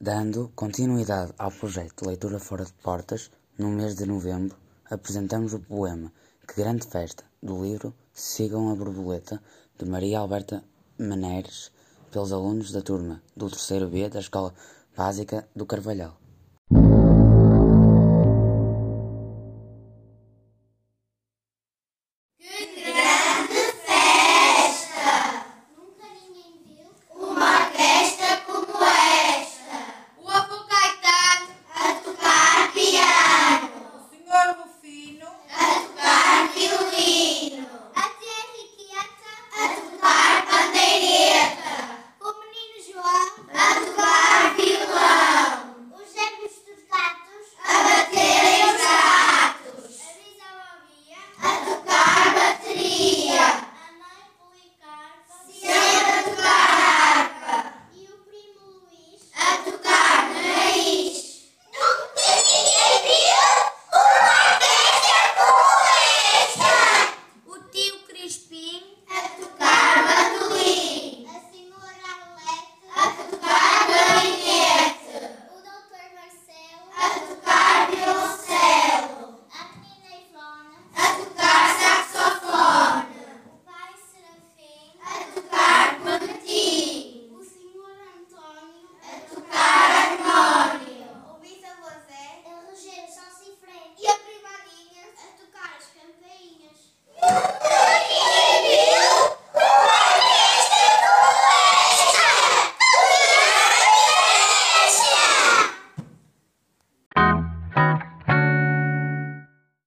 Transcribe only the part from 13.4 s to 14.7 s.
3 B da Escola